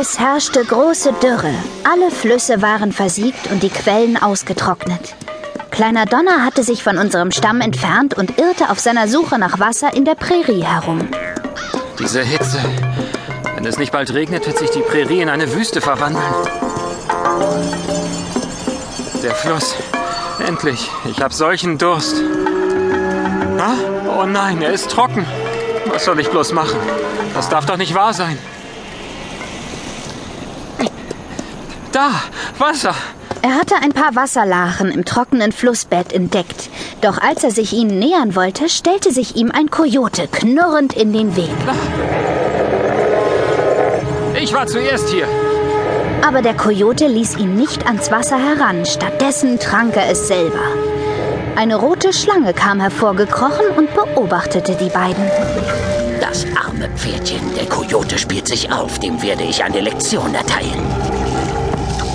Es 0.00 0.16
herrschte 0.16 0.64
große 0.64 1.12
Dürre. 1.14 1.52
Alle 1.82 2.12
Flüsse 2.12 2.62
waren 2.62 2.92
versiegt 2.92 3.50
und 3.50 3.64
die 3.64 3.68
Quellen 3.68 4.16
ausgetrocknet. 4.16 5.16
Kleiner 5.72 6.06
Donner 6.06 6.44
hatte 6.44 6.62
sich 6.62 6.84
von 6.84 6.98
unserem 6.98 7.32
Stamm 7.32 7.60
entfernt 7.60 8.14
und 8.14 8.38
irrte 8.38 8.70
auf 8.70 8.78
seiner 8.78 9.08
Suche 9.08 9.40
nach 9.40 9.58
Wasser 9.58 9.92
in 9.96 10.04
der 10.04 10.14
Prärie 10.14 10.62
herum. 10.62 11.08
Diese 11.98 12.22
Hitze. 12.22 12.60
Wenn 13.56 13.66
es 13.66 13.78
nicht 13.78 13.90
bald 13.90 14.14
regnet, 14.14 14.46
wird 14.46 14.58
sich 14.58 14.70
die 14.70 14.82
Prärie 14.82 15.20
in 15.20 15.28
eine 15.28 15.52
Wüste 15.52 15.80
verwandeln. 15.80 16.32
Der 19.24 19.34
Fluss. 19.34 19.74
Endlich. 20.46 20.88
Ich 21.06 21.20
habe 21.20 21.34
solchen 21.34 21.76
Durst. 21.76 22.22
Ah? 23.58 23.74
Oh 24.16 24.26
nein, 24.26 24.62
er 24.62 24.72
ist 24.72 24.92
trocken. 24.92 25.26
Was 25.86 26.04
soll 26.04 26.20
ich 26.20 26.30
bloß 26.30 26.52
machen? 26.52 26.78
Das 27.34 27.48
darf 27.48 27.66
doch 27.66 27.76
nicht 27.76 27.96
wahr 27.96 28.14
sein. 28.14 28.38
Da, 31.98 32.12
Wasser. 32.58 32.94
Er 33.42 33.56
hatte 33.56 33.74
ein 33.82 33.92
paar 33.92 34.14
Wasserlachen 34.14 34.92
im 34.92 35.04
trockenen 35.04 35.50
Flussbett 35.50 36.12
entdeckt. 36.12 36.70
Doch 37.00 37.18
als 37.18 37.42
er 37.42 37.50
sich 37.50 37.72
ihnen 37.72 37.98
nähern 37.98 38.36
wollte, 38.36 38.68
stellte 38.68 39.12
sich 39.12 39.34
ihm 39.34 39.50
ein 39.50 39.68
Kojote 39.68 40.28
knurrend 40.28 40.92
in 40.92 41.12
den 41.12 41.34
Weg. 41.34 41.50
Ich 44.40 44.54
war 44.54 44.68
zuerst 44.68 45.08
hier. 45.08 45.26
Aber 46.24 46.40
der 46.40 46.54
Kojote 46.54 47.08
ließ 47.08 47.36
ihn 47.38 47.56
nicht 47.56 47.84
ans 47.88 48.12
Wasser 48.12 48.38
heran, 48.38 48.86
stattdessen 48.86 49.58
trank 49.58 49.96
er 49.96 50.08
es 50.08 50.28
selber. 50.28 50.62
Eine 51.56 51.74
rote 51.74 52.12
Schlange 52.12 52.54
kam 52.54 52.78
hervorgekrochen 52.78 53.70
und 53.76 53.92
beobachtete 53.92 54.76
die 54.76 54.90
beiden. 54.90 55.24
Das 56.20 56.46
arme 56.64 56.88
Pferdchen, 56.94 57.56
der 57.56 57.66
Kojote 57.66 58.18
spielt 58.18 58.46
sich 58.46 58.70
auf, 58.70 59.00
dem 59.00 59.20
werde 59.20 59.42
ich 59.42 59.64
eine 59.64 59.80
Lektion 59.80 60.32
erteilen. 60.32 61.27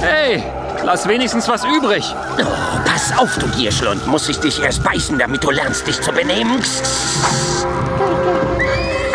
Hey, 0.03 0.43
lass 0.83 1.07
wenigstens 1.07 1.47
was 1.47 1.63
übrig. 1.63 2.03
Oh, 2.37 2.45
pass 2.85 3.17
auf, 3.17 3.37
du 3.37 3.47
Gierschlund, 3.47 4.05
muss 4.05 4.27
ich 4.27 4.37
dich 4.37 4.61
erst 4.61 4.83
beißen, 4.83 5.17
damit 5.17 5.43
du 5.43 5.49
lernst, 5.49 5.87
dich 5.87 6.01
zu 6.01 6.11
benehmen? 6.11 6.61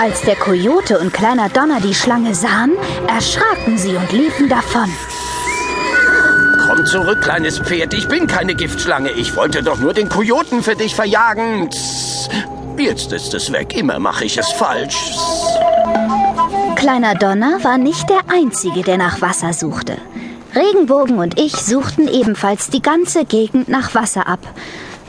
Als 0.01 0.23
der 0.23 0.37
Kojote 0.37 0.99
und 0.99 1.13
kleiner 1.13 1.51
Donner 1.51 1.81
die 1.81 1.95
Schlange 1.95 2.35
sahen, 2.35 2.73
erschraken 3.07 3.77
sie 3.77 3.97
und 3.97 4.11
liefen 4.13 4.49
davon. 4.49 4.91
Komm 6.67 6.87
zurück, 6.87 7.21
kleines 7.21 7.59
Pferd. 7.59 7.93
Ich 7.93 8.09
bin 8.09 8.27
keine 8.27 8.55
Giftschlange. 8.55 9.11
Ich 9.11 9.37
wollte 9.37 9.63
doch 9.63 9.79
nur 9.79 9.93
den 9.93 10.09
Kojoten 10.09 10.63
für 10.63 10.75
dich 10.75 10.95
verjagen. 10.95 11.69
Jetzt 12.79 13.13
ist 13.13 13.35
es 13.35 13.53
weg. 13.53 13.77
Immer 13.77 13.99
mache 13.99 14.25
ich 14.25 14.39
es 14.39 14.49
falsch. 14.53 15.13
Kleiner 16.77 17.15
Donner 17.15 17.63
war 17.65 17.77
nicht 17.77 18.09
der 18.09 18.21
Einzige, 18.33 18.83
der 18.83 18.99
nach 18.99 19.21
Wasser 19.21 19.53
suchte. 19.53 19.99
Regenbogen 20.55 21.19
und 21.19 21.39
ich 21.39 21.53
suchten 21.57 22.09
ebenfalls 22.09 22.71
die 22.71 22.83
ganze 22.83 23.25
Gegend 23.25 23.69
nach 23.69 23.95
Wasser 23.95 24.27
ab. 24.27 24.41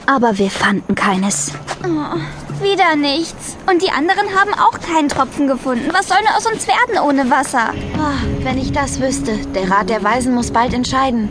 Aber 0.06 0.38
wir 0.38 0.50
fanden 0.50 0.96
keines. 0.96 1.54
Oh, 1.84 2.64
wieder 2.64 2.96
nichts. 2.96 3.56
Und 3.70 3.82
die 3.82 3.92
anderen 3.92 4.28
haben 4.36 4.54
auch 4.54 4.80
keinen 4.80 5.08
Tropfen 5.08 5.48
gefunden. 5.48 5.90
Was 5.94 6.08
soll 6.08 6.18
nur 6.22 6.36
aus 6.36 6.46
uns 6.52 6.68
werden 6.68 7.00
ohne 7.04 7.30
Wasser? 7.30 7.74
Oh, 7.98 8.44
wenn 8.44 8.58
ich 8.58 8.72
das 8.72 9.00
wüsste. 9.00 9.38
Der 9.54 9.70
Rat 9.70 9.90
der 9.90 10.04
Weisen 10.04 10.34
muss 10.34 10.52
bald 10.52 10.74
entscheiden. 10.74 11.30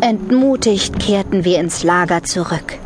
Entmutigt 0.00 0.98
kehrten 1.00 1.44
wir 1.44 1.58
ins 1.58 1.82
Lager 1.82 2.22
zurück. 2.22 2.78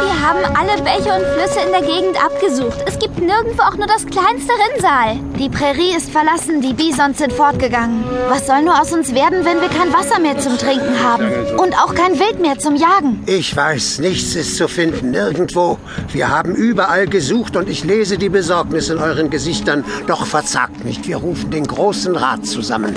Wir 0.00 0.20
haben 0.20 0.56
alle 0.56 0.80
Bäche 0.82 1.12
und 1.12 1.24
Flüsse 1.34 1.60
in 1.66 1.72
der 1.72 1.82
Gegend 1.82 2.16
abgesucht. 2.24 2.84
Es 2.86 2.98
gibt 3.00 3.18
nirgendwo 3.18 3.62
auch 3.62 3.76
nur 3.76 3.88
das 3.88 4.06
kleinste 4.06 4.52
Rinnsal. 4.52 5.16
Die 5.36 5.48
Prärie 5.48 5.96
ist 5.96 6.10
verlassen, 6.10 6.60
die 6.60 6.72
Bisons 6.72 7.18
sind 7.18 7.32
fortgegangen. 7.32 8.04
Was 8.28 8.46
soll 8.46 8.62
nur 8.62 8.80
aus 8.80 8.92
uns 8.92 9.12
werden, 9.12 9.44
wenn 9.44 9.60
wir 9.60 9.68
kein 9.68 9.92
Wasser 9.92 10.20
mehr 10.20 10.38
zum 10.38 10.56
Trinken 10.56 11.02
haben? 11.02 11.26
Und 11.58 11.74
auch 11.74 11.94
kein 11.94 12.18
Wild 12.18 12.38
mehr 12.40 12.58
zum 12.58 12.76
Jagen? 12.76 13.24
Ich 13.26 13.56
weiß, 13.56 13.98
nichts 13.98 14.36
ist 14.36 14.56
zu 14.56 14.68
finden, 14.68 15.10
nirgendwo. 15.10 15.78
Wir 16.12 16.28
haben 16.28 16.54
überall 16.54 17.08
gesucht 17.08 17.56
und 17.56 17.68
ich 17.68 17.82
lese 17.82 18.18
die 18.18 18.28
Besorgnis 18.28 18.90
in 18.90 18.98
euren 18.98 19.30
Gesichtern. 19.30 19.84
Doch 20.06 20.26
verzagt 20.26 20.84
nicht, 20.84 21.08
wir 21.08 21.16
rufen 21.16 21.50
den 21.50 21.66
großen 21.66 22.14
Rat 22.14 22.46
zusammen. 22.46 22.94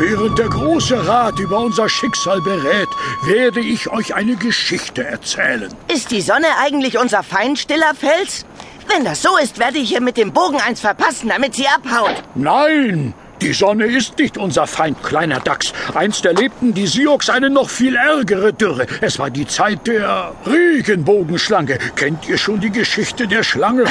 Während 0.00 0.38
der 0.38 0.48
große 0.48 1.06
Rat 1.06 1.38
über 1.40 1.58
unser 1.58 1.86
Schicksal 1.86 2.40
berät, 2.40 2.88
werde 3.22 3.60
ich 3.60 3.90
euch 3.90 4.14
eine 4.14 4.34
Geschichte 4.34 5.04
erzählen. 5.04 5.68
Ist 5.92 6.10
die 6.10 6.22
Sonne 6.22 6.46
eigentlich 6.58 6.96
unser 6.96 7.22
Feind, 7.22 7.58
stiller 7.58 7.94
Fels? 7.94 8.46
Wenn 8.88 9.04
das 9.04 9.20
so 9.20 9.36
ist, 9.36 9.58
werde 9.58 9.76
ich 9.76 9.92
ihr 9.92 10.00
mit 10.00 10.16
dem 10.16 10.32
Bogen 10.32 10.58
eins 10.58 10.80
verpassen, 10.80 11.28
damit 11.28 11.54
sie 11.54 11.66
abhaut. 11.68 12.14
Nein, 12.34 13.12
die 13.42 13.52
Sonne 13.54 13.86
ist 13.86 14.18
nicht 14.18 14.36
unser 14.36 14.66
Feind, 14.66 15.02
kleiner 15.02 15.40
Dachs. 15.40 15.72
Einst 15.94 16.26
erlebten 16.26 16.74
die 16.74 16.86
Sioux 16.86 17.18
eine 17.28 17.48
noch 17.48 17.70
viel 17.70 17.96
ärgere 17.96 18.52
Dürre. 18.52 18.86
Es 19.00 19.18
war 19.18 19.30
die 19.30 19.46
Zeit 19.46 19.86
der 19.86 20.32
Regenbogenschlange. 20.46 21.78
Kennt 21.96 22.28
ihr 22.28 22.36
schon 22.36 22.60
die 22.60 22.70
Geschichte 22.70 23.26
der 23.26 23.42
Schlange? 23.42 23.84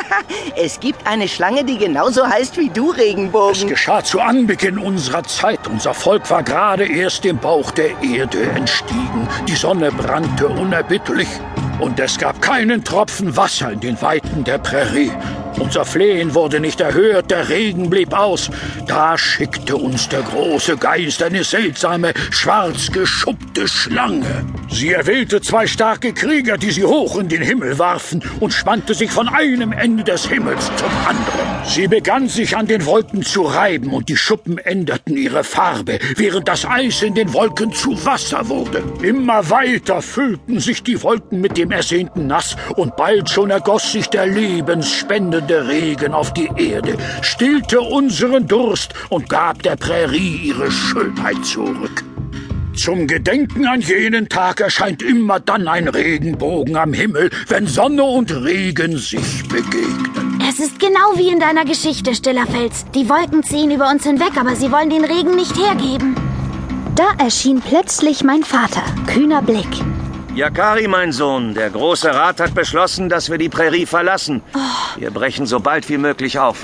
es 0.56 0.80
gibt 0.80 1.06
eine 1.06 1.28
Schlange, 1.28 1.64
die 1.64 1.76
genauso 1.76 2.26
heißt 2.26 2.56
wie 2.56 2.70
du, 2.70 2.90
Regenbogen. 2.90 3.52
Es 3.52 3.66
geschah 3.66 4.02
zu 4.02 4.20
Anbeginn 4.20 4.78
unserer 4.78 5.24
Zeit. 5.24 5.66
Unser 5.68 5.92
Volk 5.92 6.30
war 6.30 6.42
gerade 6.42 6.86
erst 6.86 7.24
dem 7.24 7.38
Bauch 7.38 7.70
der 7.72 7.90
Erde 8.02 8.42
entstiegen. 8.54 9.28
Die 9.46 9.56
Sonne 9.56 9.92
brannte 9.92 10.48
unerbittlich. 10.48 11.28
Und 11.78 12.00
es 12.00 12.16
gab 12.16 12.40
keinen 12.40 12.82
Tropfen 12.82 13.36
Wasser 13.36 13.72
in 13.72 13.80
den 13.80 14.00
Weiten 14.00 14.44
der 14.44 14.56
Prärie. 14.58 15.12
Unser 15.58 15.84
Flehen 15.86 16.34
wurde 16.34 16.60
nicht 16.60 16.80
erhört, 16.80 17.30
der 17.30 17.48
Regen 17.48 17.88
blieb 17.88 18.12
aus. 18.12 18.50
Da 18.86 19.16
schickte 19.16 19.76
uns 19.76 20.08
der 20.08 20.22
große 20.22 20.76
Geist 20.76 21.22
eine 21.22 21.44
seltsame, 21.44 22.12
schwarz 22.30 22.92
geschuppte 22.92 23.66
Schlange. 23.66 24.44
Sie 24.68 24.92
erwählte 24.92 25.40
zwei 25.40 25.66
starke 25.66 26.12
Krieger, 26.12 26.58
die 26.58 26.70
sie 26.70 26.84
hoch 26.84 27.18
in 27.18 27.28
den 27.28 27.40
Himmel 27.40 27.78
warfen 27.78 28.22
und 28.40 28.52
spannte 28.52 28.94
sich 28.94 29.10
von 29.10 29.28
einem 29.28 29.72
Ende 29.72 30.04
des 30.04 30.26
Himmels 30.26 30.66
zum 30.76 30.90
anderen. 31.06 31.46
Sie 31.64 31.88
begann 31.88 32.28
sich 32.28 32.56
an 32.56 32.66
den 32.66 32.84
Wolken 32.84 33.22
zu 33.22 33.42
reiben 33.42 33.92
und 33.92 34.08
die 34.08 34.16
Schuppen 34.16 34.58
änderten 34.58 35.16
ihre 35.16 35.44
Farbe, 35.44 35.98
während 36.16 36.48
das 36.48 36.66
Eis 36.66 37.02
in 37.02 37.14
den 37.14 37.32
Wolken 37.32 37.72
zu 37.72 38.04
Wasser 38.04 38.48
wurde. 38.48 38.82
Immer 39.02 39.48
weiter 39.50 40.02
füllten 40.02 40.60
sich 40.60 40.82
die 40.82 41.02
Wolken 41.02 41.40
mit 41.40 41.56
dem 41.56 41.70
ersehnten 41.70 42.26
Nass 42.26 42.56
und 42.76 42.96
bald 42.96 43.30
schon 43.30 43.50
ergoss 43.50 43.92
sich 43.92 44.08
der 44.08 44.26
lebensspendende 44.26 45.45
Regen 45.54 46.12
auf 46.12 46.32
die 46.32 46.50
Erde, 46.56 46.96
stillte 47.22 47.80
unseren 47.80 48.46
Durst 48.46 48.94
und 49.08 49.28
gab 49.28 49.62
der 49.62 49.76
Prärie 49.76 50.36
ihre 50.44 50.70
Schönheit 50.70 51.44
zurück. 51.44 52.04
Zum 52.76 53.06
Gedenken 53.06 53.66
an 53.66 53.80
jenen 53.80 54.28
Tag 54.28 54.60
erscheint 54.60 55.02
immer 55.02 55.40
dann 55.40 55.66
ein 55.66 55.88
Regenbogen 55.88 56.76
am 56.76 56.92
Himmel, 56.92 57.30
wenn 57.48 57.66
Sonne 57.66 58.02
und 58.02 58.30
Regen 58.30 58.98
sich 58.98 59.48
begegnen. 59.48 60.38
Es 60.48 60.58
ist 60.58 60.78
genau 60.78 61.16
wie 61.16 61.30
in 61.30 61.40
deiner 61.40 61.64
Geschichte, 61.64 62.14
stiller 62.14 62.46
Fels. 62.46 62.84
Die 62.94 63.08
Wolken 63.08 63.42
ziehen 63.42 63.70
über 63.70 63.90
uns 63.90 64.04
hinweg, 64.04 64.38
aber 64.38 64.56
sie 64.56 64.70
wollen 64.70 64.90
den 64.90 65.04
Regen 65.04 65.36
nicht 65.36 65.56
hergeben. 65.56 66.14
Da 66.96 67.08
erschien 67.22 67.60
plötzlich 67.60 68.24
mein 68.24 68.42
Vater, 68.42 68.82
kühner 69.06 69.42
Blick. 69.42 69.68
Yakari, 70.36 70.86
mein 70.86 71.12
Sohn, 71.12 71.54
der 71.54 71.70
große 71.70 72.12
Rat 72.12 72.40
hat 72.40 72.54
beschlossen, 72.54 73.08
dass 73.08 73.30
wir 73.30 73.38
die 73.38 73.48
Prärie 73.48 73.86
verlassen. 73.86 74.42
Oh. 74.54 75.00
Wir 75.00 75.10
brechen 75.10 75.46
so 75.46 75.60
bald 75.60 75.88
wie 75.88 75.96
möglich 75.96 76.38
auf. 76.38 76.58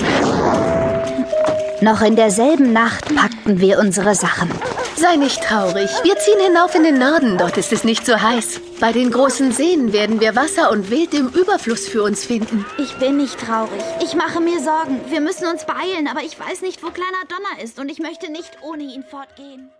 Noch 1.81 2.03
in 2.03 2.15
derselben 2.15 2.75
Nacht 2.75 3.15
packten 3.15 3.61
wir 3.61 3.79
unsere 3.79 4.15
Sachen. 4.15 4.51
Sei 4.97 5.17
nicht 5.17 5.43
traurig. 5.43 5.89
Wir 6.03 6.19
ziehen 6.19 6.39
hinauf 6.47 6.75
in 6.75 6.85
den 6.85 6.99
Norden. 6.99 7.39
Dort 7.39 7.57
ist 7.57 7.73
es 7.73 7.83
nicht 7.83 8.05
so 8.05 8.21
heiß. 8.21 8.61
Bei 8.79 8.93
den 8.93 9.11
großen 9.11 9.53
Seen 9.53 9.95
werden 9.95 10.21
wir 10.21 10.37
Wasser 10.37 10.71
und 10.71 10.91
Wild 10.91 11.15
im 11.15 11.29
Überfluss 11.29 11.89
für 11.89 12.03
uns 12.03 12.27
finden. 12.27 12.67
Ich 12.77 12.95
bin 12.99 13.17
nicht 13.17 13.41
traurig. 13.41 13.83
Ich 14.05 14.15
mache 14.15 14.41
mir 14.41 14.61
Sorgen. 14.61 15.01
Wir 15.09 15.23
müssen 15.23 15.49
uns 15.49 15.65
beeilen, 15.65 16.09
aber 16.11 16.21
ich 16.21 16.39
weiß 16.39 16.61
nicht, 16.61 16.83
wo 16.83 16.91
kleiner 16.91 17.25
Donner 17.27 17.65
ist 17.65 17.79
und 17.81 17.91
ich 17.91 18.01
möchte 18.01 18.31
nicht 18.31 18.59
ohne 18.61 18.83
ihn 18.83 19.03
fortgehen. 19.03 19.71